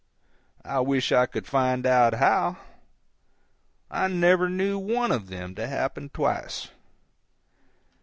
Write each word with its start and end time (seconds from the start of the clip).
I 0.65 0.79
wish 0.79 1.11
I 1.11 1.27
could 1.27 1.45
find 1.45 1.85
out 1.85 2.15
how. 2.15 2.57
I 3.91 4.07
never 4.07 4.49
knew 4.49 4.79
one 4.79 5.11
of 5.11 5.27
them 5.27 5.53
to 5.53 5.67
happen 5.67 6.09
twice. 6.09 6.69